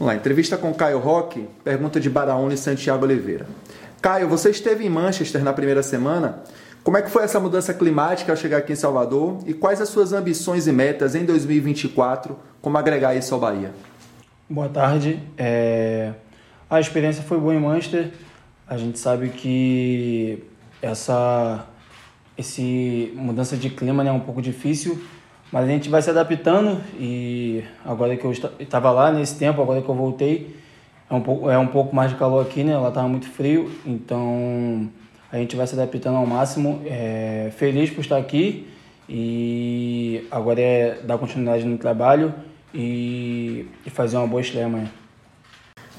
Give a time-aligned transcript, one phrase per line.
[0.00, 3.46] Lá, entrevista com Caio Roque, pergunta de Baraúna e Santiago Oliveira.
[4.00, 6.42] Caio, você esteve em Manchester na primeira semana.
[6.84, 9.88] Como é que foi essa mudança climática ao chegar aqui em Salvador e quais as
[9.88, 13.72] suas ambições e metas em 2024, como agregar isso ao Bahia?
[14.48, 15.20] Boa tarde.
[15.36, 16.12] É...
[16.70, 18.12] A experiência foi boa em Manchester.
[18.68, 20.44] A gente sabe que
[20.80, 21.66] essa
[22.36, 25.02] esse mudança de clima né, é um pouco difícil,
[25.52, 29.80] mas a gente vai se adaptando e agora que eu estava lá nesse tempo, agora
[29.80, 30.54] que eu voltei,
[31.10, 32.76] é um pouco, é um pouco mais de calor aqui, né?
[32.76, 34.90] Lá estava muito frio, então
[35.32, 36.82] a gente vai se adaptando ao máximo.
[36.84, 38.68] É, feliz por estar aqui
[39.08, 42.34] e agora é dar continuidade no trabalho
[42.74, 44.90] e, e fazer uma boa estreia amanhã.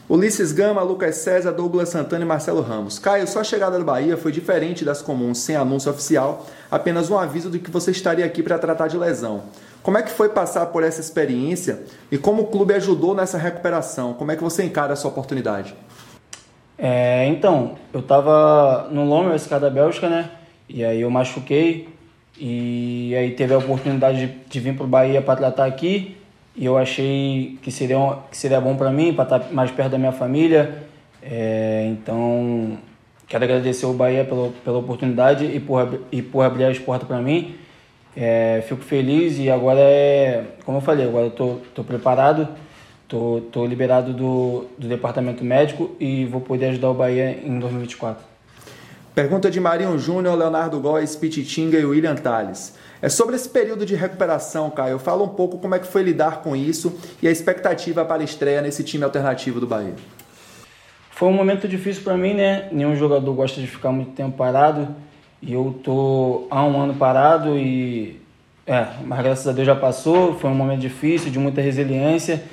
[0.09, 2.98] Ulisses Gama, Lucas César, Douglas Santana e Marcelo Ramos.
[2.98, 7.48] Caio, sua chegada do Bahia foi diferente das comuns, sem anúncio oficial, apenas um aviso
[7.48, 9.44] de que você estaria aqui para tratar de lesão.
[9.84, 14.16] Como é que foi passar por essa experiência e como o clube ajudou nessa recuperação?
[14.16, 15.76] Como é que você encara essa oportunidade?
[16.76, 20.32] É, então, eu estava no Lomer, SK da Bélgica, né?
[20.68, 21.88] E aí eu machuquei
[22.35, 26.18] e aí teve a oportunidade de, de vir para o Bahia para tratar aqui
[26.60, 27.98] e eu achei que seria,
[28.29, 30.84] que seria bom para mim, para estar tá mais perto da minha família.
[31.24, 32.77] É, então,
[33.29, 37.21] quero agradecer o Bahia pela, pela oportunidade e por, e por abrir as portas para
[37.21, 37.55] mim.
[38.13, 42.46] É, fico feliz e agora é, como eu falei, agora eu tô, tô preparado,
[43.07, 48.21] tô, tô liberado do, do departamento médico e vou poder ajudar o Bahia em 2024.
[49.16, 52.76] Pergunta de Marinho Júnior, Leonardo Góes, Pititinga e William Tales.
[53.01, 54.99] É sobre esse período de recuperação, Caio.
[54.99, 58.25] Fala um pouco como é que foi lidar com isso e a expectativa para a
[58.25, 59.95] estreia nesse time alternativo do Bahia.
[61.11, 62.67] Foi um momento difícil para mim, né?
[62.71, 64.94] Nenhum jogador gosta de ficar muito tempo parado.
[65.41, 68.19] E eu tô há um ano parado e
[68.67, 70.35] é, mas graças a Deus já passou.
[70.35, 72.44] Foi um momento difícil, de muita resiliência.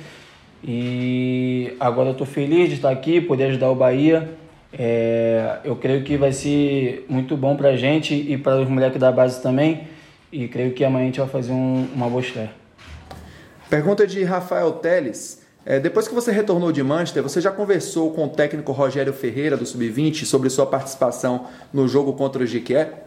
[0.63, 4.29] E agora eu tô feliz de estar aqui, poder ajudar o Bahia.
[4.71, 8.99] É, eu creio que vai ser muito bom para a gente e para os moleques
[8.99, 9.96] da base também
[10.31, 12.51] e creio que amanhã a gente vai fazer um, uma boa estreia.
[13.69, 15.45] Pergunta de Rafael Teles.
[15.65, 19.57] É, depois que você retornou de Manchester, você já conversou com o técnico Rogério Ferreira
[19.57, 23.03] do Sub-20 sobre sua participação no jogo contra o Jiquié?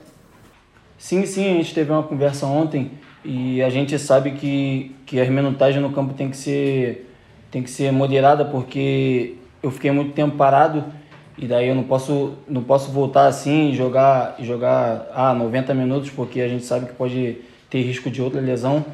[0.99, 2.91] Sim, sim, a gente teve uma conversa ontem
[3.25, 7.07] e a gente sabe que, que a minutagem no campo tem que ser
[7.51, 10.85] tem que ser moderada porque eu fiquei muito tempo parado
[11.41, 16.11] e daí eu não posso, não posso voltar assim e jogar, jogar ah, 90 minutos,
[16.11, 17.39] porque a gente sabe que pode
[17.71, 18.85] ter risco de outra lesão.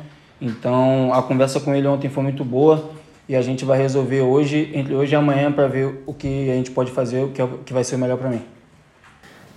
[0.41, 2.89] Então a conversa com ele ontem foi muito boa
[3.29, 6.55] e a gente vai resolver hoje, entre hoje e amanhã, para ver o que a
[6.55, 8.43] gente pode fazer, o que, é, que vai ser o melhor para mim.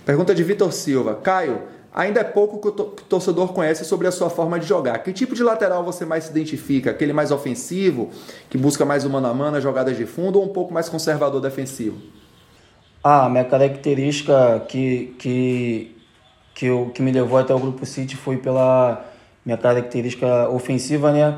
[0.04, 1.14] Pergunta de Vitor Silva.
[1.14, 1.62] Caio,
[1.94, 4.98] ainda é pouco que o torcedor conhece sobre a sua forma de jogar.
[4.98, 6.90] Que tipo de lateral você mais se identifica?
[6.90, 8.10] Aquele mais ofensivo,
[8.48, 11.40] que busca mais o mano a mano, jogadas de fundo, ou um pouco mais conservador
[11.40, 11.96] defensivo?
[13.02, 15.96] Ah, minha característica que, que,
[16.54, 19.04] que, eu, que me levou até o Grupo City foi pela
[19.44, 21.36] minha característica ofensiva, né?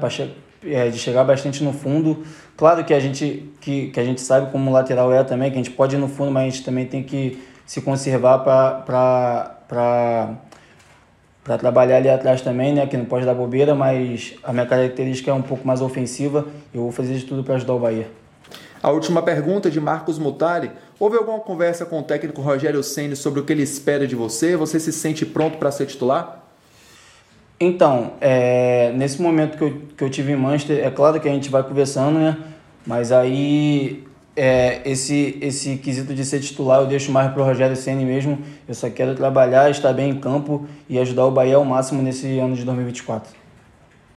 [0.64, 2.24] É, de chegar bastante no fundo.
[2.56, 5.62] Claro que a gente, que, que a gente sabe como lateral é também, que a
[5.62, 9.58] gente pode ir no fundo, mas a gente também tem que se conservar para
[11.42, 12.86] para trabalhar ali atrás também, né?
[12.86, 16.46] Que não pode dar bobeira, mas a minha característica é um pouco mais ofensiva.
[16.72, 18.08] Eu vou fazer de tudo para ajudar o Bahia.
[18.82, 20.70] A última pergunta de Marcos Mutari.
[21.02, 24.56] Houve alguma conversa com o técnico Rogério Ceni sobre o que ele espera de você?
[24.56, 26.44] Você se sente pronto para ser titular?
[27.58, 31.32] Então, é, nesse momento que eu, que eu tive em Manchester, é claro que a
[31.32, 32.38] gente vai conversando, né?
[32.86, 34.04] Mas aí
[34.36, 38.38] é, esse, esse quesito de ser titular eu deixo mais para o Rogério Ceni mesmo.
[38.68, 42.38] Eu só quero trabalhar, estar bem em campo e ajudar o Bahia ao máximo nesse
[42.38, 43.41] ano de 2024.